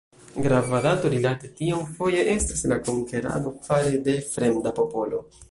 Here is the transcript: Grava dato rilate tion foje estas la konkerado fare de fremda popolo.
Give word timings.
Grava 0.43 0.79
dato 0.85 1.11
rilate 1.13 1.51
tion 1.59 1.83
foje 1.99 2.23
estas 2.37 2.65
la 2.73 2.79
konkerado 2.89 3.53
fare 3.69 3.95
de 4.09 4.19
fremda 4.35 4.75
popolo. 4.83 5.25